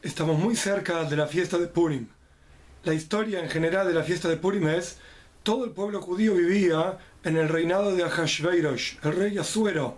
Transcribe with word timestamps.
Estamos 0.00 0.38
muy 0.38 0.54
cerca 0.54 1.02
de 1.02 1.16
la 1.16 1.26
fiesta 1.26 1.58
de 1.58 1.66
Purim. 1.66 2.06
La 2.84 2.94
historia 2.94 3.40
en 3.40 3.50
general 3.50 3.88
de 3.88 3.94
la 3.94 4.04
fiesta 4.04 4.28
de 4.28 4.36
Purim 4.36 4.68
es 4.68 4.96
todo 5.42 5.64
el 5.64 5.72
pueblo 5.72 6.00
judío 6.00 6.34
vivía 6.34 6.98
en 7.24 7.36
el 7.36 7.48
reinado 7.48 7.92
de 7.96 8.04
Ahashveirosh, 8.04 8.98
el 9.02 9.16
rey 9.16 9.38
Asuero. 9.38 9.96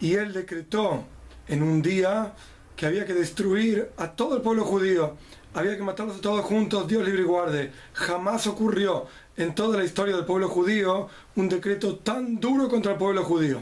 Y 0.00 0.14
él 0.14 0.32
decretó 0.32 1.04
en 1.46 1.62
un 1.62 1.80
día 1.80 2.32
que 2.74 2.86
había 2.86 3.06
que 3.06 3.14
destruir 3.14 3.92
a 3.98 4.10
todo 4.10 4.34
el 4.34 4.42
pueblo 4.42 4.64
judío. 4.64 5.16
Había 5.54 5.76
que 5.76 5.84
matarlos 5.84 6.16
a 6.16 6.20
todos 6.20 6.44
juntos, 6.44 6.88
Dios 6.88 7.04
libre 7.04 7.22
y 7.22 7.26
guarde. 7.26 7.70
Jamás 7.92 8.48
ocurrió 8.48 9.06
en 9.36 9.54
toda 9.54 9.78
la 9.78 9.84
historia 9.84 10.16
del 10.16 10.24
pueblo 10.24 10.48
judío 10.48 11.08
un 11.36 11.48
decreto 11.48 11.98
tan 11.98 12.40
duro 12.40 12.68
contra 12.68 12.92
el 12.92 12.98
pueblo 12.98 13.22
judío. 13.22 13.60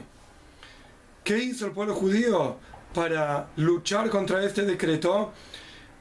¿Qué 1.23 1.37
hizo 1.37 1.67
el 1.67 1.73
pueblo 1.73 1.95
judío? 1.95 2.57
Para 2.93 3.49
luchar 3.57 4.11
contra 4.11 4.45
este 4.45 4.63
decreto, 4.63 5.33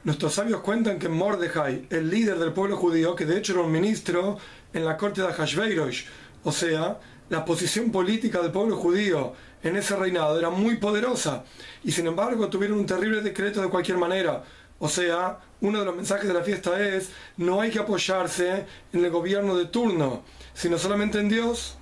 nuestros 0.04 0.34
sabios 0.34 0.60
cuentan 0.60 0.98
que 0.98 1.08
Mordejai, 1.08 1.86
el 1.90 2.10
líder 2.10 2.38
del 2.38 2.52
pueblo 2.52 2.76
judío, 2.76 3.14
que 3.14 3.26
de 3.26 3.38
hecho 3.38 3.52
era 3.52 3.62
un 3.62 3.72
ministro 3.72 4.38
en 4.72 4.84
la 4.84 4.96
corte 4.96 5.22
de 5.22 5.28
Ahashveirosh, 5.28 6.04
o 6.44 6.52
sea, 6.52 6.98
la 7.28 7.44
posición 7.44 7.90
política 7.90 8.40
del 8.40 8.50
pueblo 8.50 8.76
judío 8.76 9.32
en 9.62 9.76
ese 9.76 9.96
reinado 9.96 10.38
era 10.38 10.50
muy 10.50 10.76
poderosa, 10.76 11.44
y 11.84 11.92
sin 11.92 12.06
embargo 12.06 12.48
tuvieron 12.48 12.78
un 12.78 12.86
terrible 12.86 13.20
decreto 13.20 13.62
de 13.62 13.68
cualquier 13.68 13.98
manera. 13.98 14.42
O 14.78 14.88
sea, 14.88 15.38
uno 15.60 15.78
de 15.78 15.84
los 15.84 15.94
mensajes 15.94 16.26
de 16.26 16.34
la 16.34 16.42
fiesta 16.42 16.80
es, 16.84 17.10
no 17.36 17.60
hay 17.60 17.70
que 17.70 17.78
apoyarse 17.78 18.66
en 18.92 19.04
el 19.04 19.10
gobierno 19.10 19.56
de 19.56 19.66
turno, 19.66 20.24
sino 20.54 20.76
solamente 20.76 21.20
en 21.20 21.28
Dios. 21.28 21.78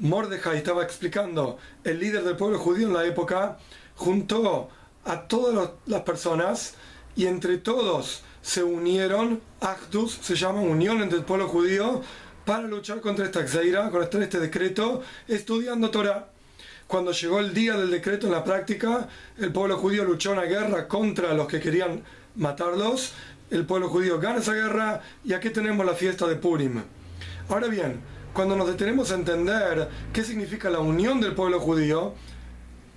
Mordejai 0.00 0.56
estaba 0.56 0.82
explicando, 0.82 1.58
el 1.84 2.00
líder 2.00 2.24
del 2.24 2.36
pueblo 2.36 2.58
judío 2.58 2.86
en 2.86 2.94
la 2.94 3.04
época 3.04 3.58
juntó 3.96 4.70
a 5.04 5.28
todas 5.28 5.72
las 5.86 6.02
personas 6.02 6.74
y 7.16 7.26
entre 7.26 7.58
todos 7.58 8.22
se 8.40 8.62
unieron, 8.62 9.42
Actus 9.60 10.18
se 10.22 10.34
llama 10.36 10.62
unión 10.62 11.02
entre 11.02 11.18
el 11.18 11.24
pueblo 11.24 11.48
judío, 11.48 12.00
para 12.46 12.62
luchar 12.62 13.02
contra 13.02 13.26
esta 13.26 13.40
exeira, 13.40 13.90
contra 13.90 14.22
este 14.22 14.40
decreto, 14.40 15.02
estudiando 15.28 15.90
Torah. 15.90 16.28
Cuando 16.86 17.12
llegó 17.12 17.38
el 17.38 17.52
día 17.52 17.76
del 17.76 17.90
decreto 17.90 18.26
en 18.26 18.32
la 18.32 18.42
práctica, 18.42 19.06
el 19.38 19.52
pueblo 19.52 19.76
judío 19.76 20.04
luchó 20.04 20.32
una 20.32 20.42
guerra 20.42 20.88
contra 20.88 21.34
los 21.34 21.46
que 21.46 21.60
querían 21.60 22.02
matarlos. 22.36 23.12
El 23.50 23.66
pueblo 23.66 23.90
judío 23.90 24.18
gana 24.18 24.38
esa 24.38 24.54
guerra 24.54 25.02
y 25.22 25.34
aquí 25.34 25.50
tenemos 25.50 25.84
la 25.84 25.94
fiesta 25.94 26.26
de 26.26 26.36
Purim. 26.36 26.82
Ahora 27.48 27.68
bien, 27.68 28.00
cuando 28.32 28.56
nos 28.56 28.68
detenemos 28.68 29.10
a 29.10 29.14
entender 29.14 29.88
qué 30.12 30.24
significa 30.24 30.70
la 30.70 30.80
unión 30.80 31.20
del 31.20 31.34
pueblo 31.34 31.60
judío, 31.60 32.14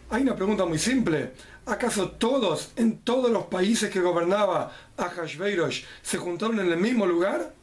hay 0.10 0.22
una 0.22 0.36
pregunta 0.36 0.66
muy 0.66 0.78
simple. 0.78 1.32
¿Acaso 1.66 2.12
todos, 2.12 2.72
en 2.76 3.00
todos 3.00 3.32
los 3.32 3.46
países 3.46 3.90
que 3.90 4.02
gobernaba 4.02 4.72
Ahashveirosh, 4.98 5.86
se 6.02 6.18
juntaron 6.18 6.60
en 6.60 6.72
el 6.72 6.78
mismo 6.78 7.06
lugar? 7.06 7.54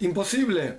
Imposible. 0.00 0.78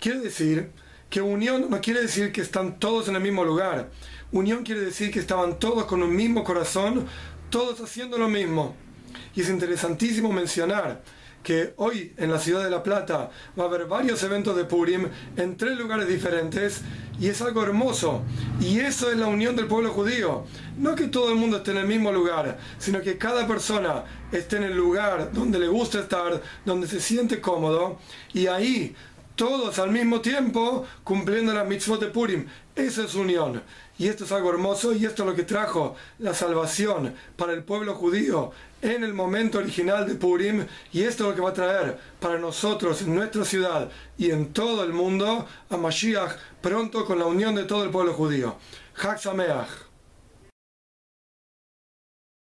Quiere 0.00 0.18
decir 0.18 0.70
que 1.08 1.22
unión 1.22 1.66
no 1.70 1.80
quiere 1.80 2.02
decir 2.02 2.32
que 2.32 2.40
están 2.40 2.78
todos 2.78 3.08
en 3.08 3.16
el 3.16 3.22
mismo 3.22 3.44
lugar. 3.44 3.90
Unión 4.32 4.64
quiere 4.64 4.80
decir 4.80 5.10
que 5.10 5.20
estaban 5.20 5.58
todos 5.58 5.84
con 5.84 6.02
un 6.02 6.14
mismo 6.14 6.42
corazón, 6.42 7.06
todos 7.50 7.80
haciendo 7.80 8.18
lo 8.18 8.28
mismo. 8.28 8.74
Y 9.34 9.42
es 9.42 9.48
interesantísimo 9.48 10.32
mencionar 10.32 11.02
que 11.42 11.74
hoy 11.76 12.14
en 12.16 12.30
la 12.30 12.38
ciudad 12.38 12.64
de 12.64 12.70
La 12.70 12.82
Plata 12.82 13.30
va 13.58 13.64
a 13.64 13.66
haber 13.66 13.86
varios 13.86 14.22
eventos 14.22 14.56
de 14.56 14.64
Purim 14.64 15.08
en 15.36 15.56
tres 15.56 15.76
lugares 15.78 16.08
diferentes 16.08 16.82
y 17.20 17.28
es 17.28 17.42
algo 17.42 17.62
hermoso. 17.62 18.22
Y 18.60 18.80
eso 18.80 19.10
es 19.10 19.16
la 19.16 19.26
unión 19.26 19.56
del 19.56 19.66
pueblo 19.66 19.90
judío. 19.90 20.44
No 20.78 20.94
que 20.94 21.08
todo 21.08 21.30
el 21.30 21.36
mundo 21.36 21.58
esté 21.58 21.72
en 21.72 21.78
el 21.78 21.86
mismo 21.86 22.12
lugar, 22.12 22.58
sino 22.78 23.00
que 23.00 23.18
cada 23.18 23.46
persona 23.46 24.04
esté 24.30 24.56
en 24.56 24.64
el 24.64 24.76
lugar 24.76 25.30
donde 25.32 25.58
le 25.58 25.68
gusta 25.68 26.00
estar, 26.00 26.40
donde 26.64 26.86
se 26.86 27.00
siente 27.00 27.40
cómodo 27.40 27.98
y 28.32 28.46
ahí 28.46 28.94
todos 29.36 29.78
al 29.78 29.90
mismo 29.90 30.20
tiempo 30.20 30.86
cumpliendo 31.04 31.52
la 31.52 31.64
mitzvot 31.64 32.00
de 32.00 32.08
Purim. 32.08 32.46
Esa 32.74 33.04
es 33.04 33.14
unión. 33.14 33.62
Y 33.98 34.08
esto 34.08 34.24
es 34.24 34.32
algo 34.32 34.50
hermoso 34.50 34.92
y 34.92 35.04
esto 35.04 35.22
es 35.22 35.28
lo 35.28 35.34
que 35.34 35.44
trajo 35.44 35.94
la 36.18 36.34
salvación 36.34 37.14
para 37.36 37.52
el 37.52 37.62
pueblo 37.62 37.94
judío 37.94 38.50
en 38.80 39.04
el 39.04 39.14
momento 39.14 39.58
original 39.58 40.06
de 40.06 40.14
Purim. 40.14 40.66
Y 40.92 41.02
esto 41.02 41.24
es 41.24 41.30
lo 41.30 41.34
que 41.36 41.42
va 41.42 41.50
a 41.50 41.54
traer 41.54 41.98
para 42.18 42.38
nosotros 42.38 43.02
en 43.02 43.14
nuestra 43.14 43.44
ciudad 43.44 43.90
y 44.18 44.30
en 44.30 44.52
todo 44.52 44.82
el 44.84 44.92
mundo 44.92 45.46
a 45.70 45.76
Mashiach 45.76 46.36
pronto 46.60 47.04
con 47.04 47.18
la 47.18 47.26
unión 47.26 47.54
de 47.54 47.64
todo 47.64 47.84
el 47.84 47.90
pueblo 47.90 48.14
judío. 48.14 48.56
Chag 49.00 49.18
Sameach. 49.20 49.91